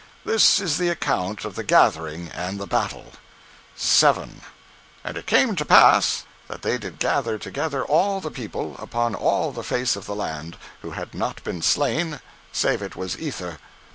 This 0.25 0.59
is 0.59 0.79
the 0.79 0.89
account 0.89 1.45
of 1.45 1.53
the 1.53 1.63
gathering 1.63 2.29
and 2.29 2.59
the 2.59 2.65
battle: 2.65 3.11
7. 3.75 4.41
And 5.03 5.15
it 5.15 5.27
came 5.27 5.55
to 5.55 5.63
pass 5.63 6.25
that 6.47 6.63
they 6.63 6.79
did 6.79 6.97
gather 6.97 7.37
together 7.37 7.83
all 7.85 8.19
the 8.19 8.31
people, 8.31 8.75
upon 8.79 9.13
all 9.13 9.51
the 9.51 9.61
face 9.61 9.95
of 9.95 10.07
the 10.07 10.15
land, 10.15 10.57
who 10.81 10.89
had 10.93 11.13
not 11.13 11.43
been 11.43 11.61
slain, 11.61 12.19
save 12.51 12.81
it 12.81 12.95
was 12.95 13.15
Ether. 13.19 13.59